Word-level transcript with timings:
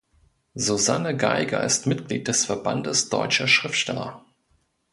Susanne 0.55 1.15
Geiger 1.15 1.63
ist 1.63 1.85
Mitglied 1.85 2.27
des 2.27 2.43
Verbandes 2.45 3.09
Deutscher 3.09 3.47
Schriftsteller. 3.47 4.25